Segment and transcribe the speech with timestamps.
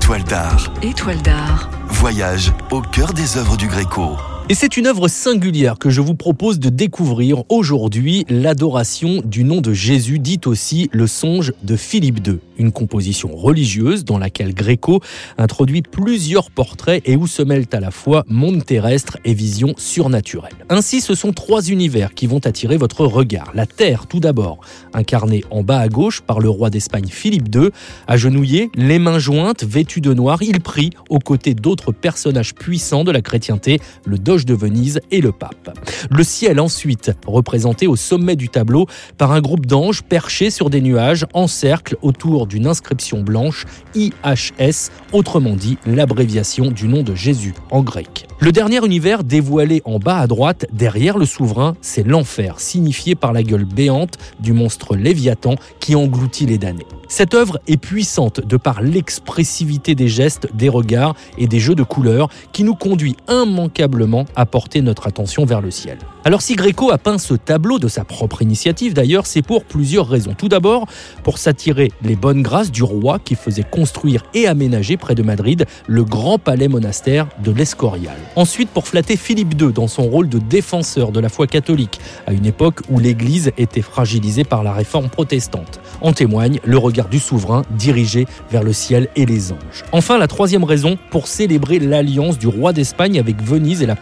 [0.00, 0.70] Étoile d'art.
[0.80, 1.68] Étoile d'art.
[1.88, 4.16] Voyage au cœur des œuvres du Gréco.
[4.50, 9.60] Et c'est une œuvre singulière que je vous propose de découvrir aujourd'hui, l'adoration du nom
[9.60, 15.02] de Jésus, dit aussi le songe de Philippe II, une composition religieuse dans laquelle Gréco
[15.36, 20.54] introduit plusieurs portraits et où se mêlent à la fois monde terrestre et vision surnaturelle.
[20.70, 23.52] Ainsi, ce sont trois univers qui vont attirer votre regard.
[23.54, 24.60] La Terre, tout d'abord,
[24.94, 27.68] incarnée en bas à gauche par le roi d'Espagne Philippe II,
[28.06, 33.12] agenouillé, les mains jointes, vêtu de noir, il prie aux côtés d'autres personnages puissants de
[33.12, 35.78] la chrétienté, le Doge de Venise et le pape.
[36.10, 40.80] Le ciel ensuite, représenté au sommet du tableau par un groupe d'anges perchés sur des
[40.80, 47.54] nuages en cercle autour d'une inscription blanche IHS, autrement dit l'abréviation du nom de Jésus
[47.70, 48.26] en grec.
[48.40, 53.32] Le dernier univers dévoilé en bas à droite, derrière le souverain, c'est l'enfer, signifié par
[53.32, 56.86] la gueule béante du monstre Léviathan qui engloutit les damnés.
[57.08, 61.82] Cette œuvre est puissante de par l'expressivité des gestes, des regards et des jeux de
[61.82, 65.98] couleurs qui nous conduit immanquablement à porter notre attention vers le ciel.
[66.24, 70.08] Alors si Gréco a peint ce tableau de sa propre initiative d'ailleurs, c'est pour plusieurs
[70.08, 70.34] raisons.
[70.36, 70.86] Tout d'abord,
[71.22, 75.66] pour s'attirer les bonnes grâces du roi qui faisait construire et aménager près de Madrid
[75.86, 78.16] le grand palais monastère de l'Escorial.
[78.36, 82.32] Ensuite, pour flatter Philippe II dans son rôle de défenseur de la foi catholique, à
[82.32, 85.80] une époque où l'Église était fragilisée par la réforme protestante.
[86.00, 89.84] En témoigne le regard du souverain dirigé vers le ciel et les anges.
[89.92, 93.96] Enfin, la troisième raison, pour célébrer l'alliance du roi d'Espagne avec Venise et la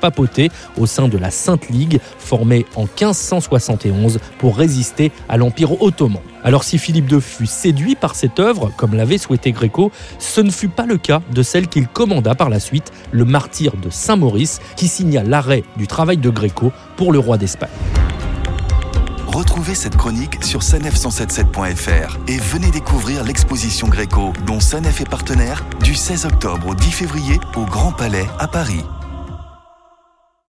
[0.77, 6.23] au sein de la Sainte Ligue, formée en 1571 pour résister à l'Empire ottoman.
[6.43, 10.51] Alors si Philippe II fut séduit par cette œuvre, comme l'avait souhaité Gréco, ce ne
[10.51, 14.61] fut pas le cas de celle qu'il commanda par la suite, le martyr de Saint-Maurice,
[14.77, 17.69] qui signa l'arrêt du travail de Gréco pour le roi d'Espagne.
[19.27, 25.95] Retrouvez cette chronique sur sanef177.fr et venez découvrir l'exposition Gréco dont Sanef est partenaire du
[25.95, 28.83] 16 octobre au 10 février au Grand Palais à Paris.